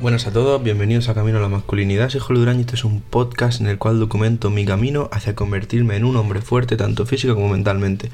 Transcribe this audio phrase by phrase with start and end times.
[0.00, 2.08] Buenas a todos, bienvenidos a Camino a la Masculinidad.
[2.08, 5.34] Soy Julio Durán y este es un podcast en el cual documento mi camino hacia
[5.34, 8.08] convertirme en un hombre fuerte, tanto físico como mentalmente.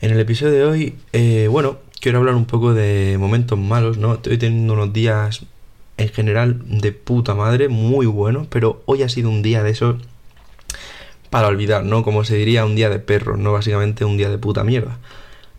[0.00, 4.14] En el episodio de hoy, eh, bueno, quiero hablar un poco de momentos malos, ¿no?
[4.14, 5.42] Estoy teniendo unos días
[5.98, 9.96] en general de puta madre, muy buenos, pero hoy ha sido un día de esos
[11.28, 12.02] para olvidar, ¿no?
[12.02, 13.52] Como se diría, un día de perro, ¿no?
[13.52, 14.96] Básicamente un día de puta mierda.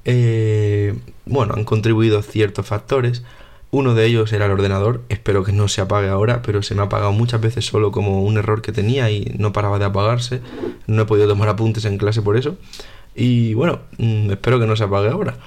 [0.04, 0.96] Eh,
[1.26, 3.24] bueno, han contribuido ciertos factores
[3.72, 6.82] uno de ellos era el ordenador, espero que no se apague ahora, pero se me
[6.82, 10.42] ha apagado muchas veces solo como un error que tenía y no paraba de apagarse.
[10.88, 12.58] No he podido tomar apuntes en clase por eso.
[13.16, 15.38] Y bueno, mm, espero que no se apague ahora.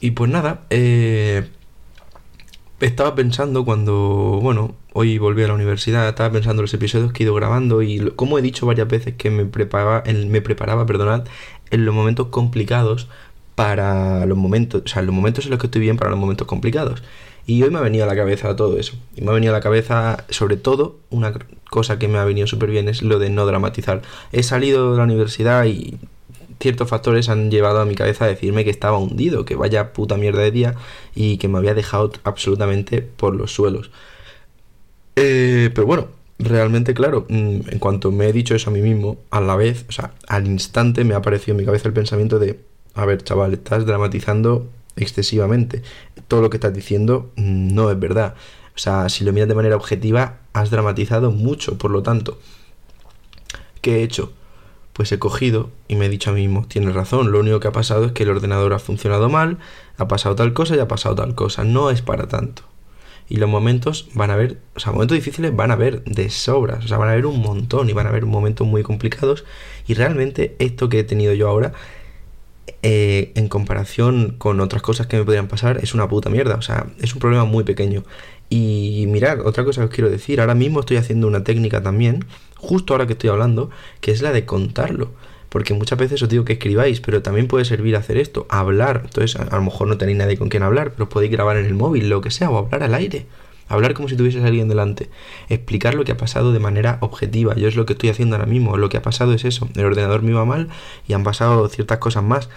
[0.00, 1.48] Y pues nada, eh,
[2.80, 7.22] estaba pensando cuando, bueno, hoy volví a la universidad, estaba pensando en los episodios que
[7.22, 11.24] he ido grabando y como he dicho varias veces que me preparaba, me preparaba, perdonad,
[11.70, 13.08] en los momentos complicados
[13.54, 16.46] para los momentos, o sea, los momentos en los que estoy bien para los momentos
[16.46, 17.02] complicados.
[17.46, 18.94] Y hoy me ha venido a la cabeza todo eso.
[19.16, 21.32] Y me ha venido a la cabeza, sobre todo, una
[21.70, 24.02] cosa que me ha venido súper bien es lo de no dramatizar.
[24.30, 25.98] He salido de la universidad y
[26.60, 30.16] ciertos factores han llevado a mi cabeza a decirme que estaba hundido, que vaya puta
[30.16, 30.74] mierda de día
[31.14, 33.90] y que me había dejado absolutamente por los suelos.
[35.16, 36.08] Eh, pero bueno,
[36.38, 39.84] realmente claro, mm, en cuanto me he dicho eso a mí mismo, a la vez,
[39.88, 42.58] o sea, al instante me ha aparecido en mi cabeza el pensamiento de,
[42.94, 45.82] a ver chaval, estás dramatizando excesivamente.
[46.28, 48.34] Todo lo que estás diciendo mm, no es verdad.
[48.74, 52.38] O sea, si lo miras de manera objetiva, has dramatizado mucho, por lo tanto.
[53.80, 54.32] ¿Qué he hecho?
[54.92, 57.68] Pues he cogido y me he dicho a mí mismo, tienes razón, lo único que
[57.68, 59.58] ha pasado es que el ordenador ha funcionado mal,
[59.96, 62.62] ha pasado tal cosa y ha pasado tal cosa, no es para tanto.
[63.28, 66.84] Y los momentos van a haber, o sea, momentos difíciles van a haber de sobras,
[66.84, 69.44] o sea, van a haber un montón y van a haber momentos muy complicados.
[69.86, 71.72] Y realmente esto que he tenido yo ahora
[72.82, 76.56] eh, en comparación con otras cosas que me podrían pasar, es una puta mierda.
[76.56, 78.04] O sea, es un problema muy pequeño.
[78.48, 82.24] Y mirad, otra cosa que os quiero decir, ahora mismo estoy haciendo una técnica también,
[82.56, 85.12] justo ahora que estoy hablando, que es la de contarlo.
[85.48, 89.02] Porque muchas veces os digo que escribáis, pero también puede servir hacer esto, hablar.
[89.04, 91.66] Entonces, a, a lo mejor no tenéis nadie con quien hablar, pero podéis grabar en
[91.66, 93.26] el móvil, lo que sea, o hablar al aire
[93.74, 95.08] hablar como si tuvieses a alguien delante,
[95.48, 97.54] explicar lo que ha pasado de manera objetiva.
[97.56, 99.84] Yo es lo que estoy haciendo ahora mismo, lo que ha pasado es eso, el
[99.84, 100.68] ordenador me iba mal
[101.08, 102.48] y han pasado ciertas cosas más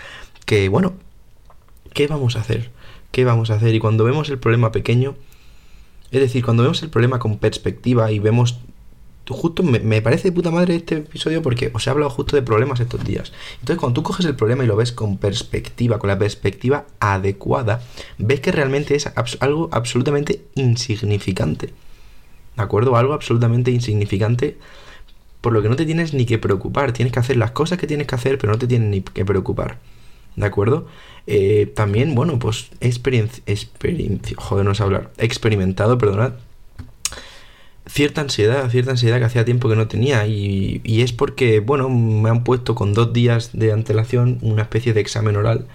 [0.45, 0.93] que, bueno,
[1.93, 2.71] ¿qué vamos a hacer?
[3.11, 3.73] ¿Qué vamos a hacer?
[3.73, 5.15] Y cuando vemos el problema pequeño,
[6.11, 8.59] es decir, cuando vemos el problema con perspectiva y vemos
[9.33, 12.79] justo me, parece de puta madre este episodio porque os he hablado justo de problemas
[12.79, 13.33] estos días.
[13.59, 17.81] Entonces, cuando tú coges el problema y lo ves con perspectiva, con la perspectiva adecuada,
[18.17, 19.09] ves que realmente es
[19.39, 21.73] algo absolutamente insignificante.
[22.55, 22.95] ¿De acuerdo?
[22.95, 24.57] Algo absolutamente insignificante
[25.41, 26.91] por lo que no te tienes ni que preocupar.
[26.91, 29.25] Tienes que hacer las cosas que tienes que hacer, pero no te tienes ni que
[29.25, 29.79] preocupar.
[30.35, 30.87] ¿De acuerdo?
[31.27, 36.33] Eh, también, bueno, pues experiencia, experiencia, joder, no sé hablar, experimentado, perdonad,
[37.87, 42.29] cierta ansiedad, cierta ansiedad que hacía tiempo que no tenía y, es porque, bueno, me
[42.29, 45.67] han puesto con dos días de antelación una especie de examen oral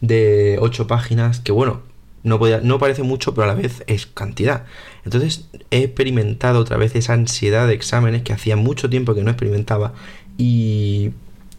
[0.00, 1.82] de ocho páginas que, bueno,
[2.24, 4.64] no, podía, no parece mucho, pero a la vez es cantidad.
[5.04, 9.30] Entonces he experimentado otra vez esa ansiedad de exámenes que hacía mucho tiempo que no
[9.30, 9.94] experimentaba
[10.38, 11.12] y...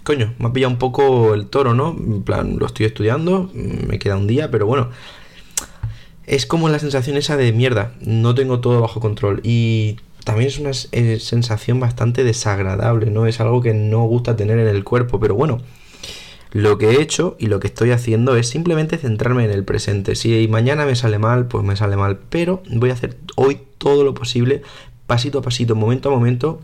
[0.04, 1.96] Coño, me ha pillado un poco el toro, ¿no?
[1.98, 4.90] En plan, lo estoy estudiando, me queda un día, pero bueno,
[6.26, 9.42] es como la sensación esa de mierda, no tengo todo bajo control.
[9.44, 13.26] Y también es una eh, sensación bastante desagradable, ¿no?
[13.26, 15.62] Es algo que no gusta tener en el cuerpo, pero bueno,
[16.52, 20.16] lo que he hecho y lo que estoy haciendo es simplemente centrarme en el presente.
[20.16, 24.04] Si mañana me sale mal, pues me sale mal, pero voy a hacer hoy todo
[24.04, 24.62] lo posible,
[25.08, 26.62] pasito a pasito, momento a momento,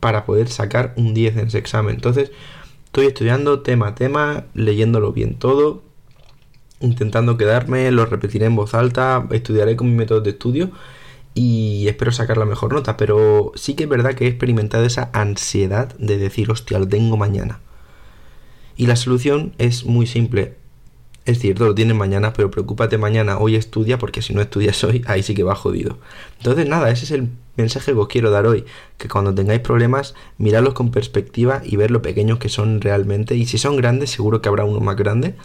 [0.00, 1.94] para poder sacar un 10 en ese examen.
[1.94, 2.32] Entonces,
[2.86, 5.82] estoy estudiando tema a tema, leyéndolo bien todo,
[6.82, 10.70] intentando quedarme, lo repetiré en voz alta, estudiaré con mi método de estudio
[11.34, 15.10] y espero sacar la mejor nota, pero sí que es verdad que he experimentado esa
[15.12, 17.60] ansiedad de decir, hostia, lo tengo mañana.
[18.76, 20.56] Y la solución es muy simple.
[21.24, 25.04] Es cierto, lo tienes mañana, pero preocúpate mañana, hoy estudia, porque si no estudias hoy,
[25.06, 25.98] ahí sí que va jodido.
[26.38, 28.64] Entonces, nada, ese es el mensaje que os quiero dar hoy,
[28.98, 33.46] que cuando tengáis problemas, miradlos con perspectiva y ver lo pequeños que son realmente, y
[33.46, 35.36] si son grandes, seguro que habrá uno más grande,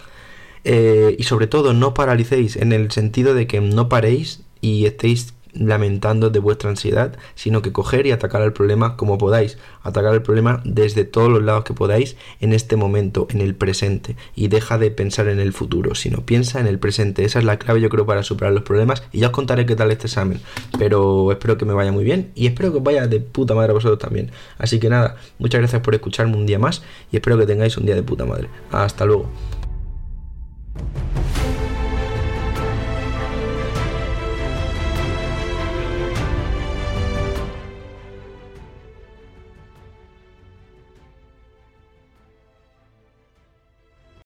[0.64, 5.34] eh, y sobre todo no paralicéis en el sentido de que no paréis y estéis
[5.58, 10.22] lamentando de vuestra ansiedad, sino que coger y atacar el problema como podáis, atacar el
[10.22, 14.78] problema desde todos los lados que podáis en este momento, en el presente, y deja
[14.78, 17.24] de pensar en el futuro, sino piensa en el presente.
[17.24, 19.76] Esa es la clave yo creo para superar los problemas y ya os contaré qué
[19.76, 20.40] tal este examen,
[20.78, 23.70] pero espero que me vaya muy bien y espero que os vaya de puta madre
[23.70, 24.30] a vosotros también.
[24.58, 27.86] Así que nada, muchas gracias por escucharme un día más y espero que tengáis un
[27.86, 28.48] día de puta madre.
[28.70, 29.28] Hasta luego.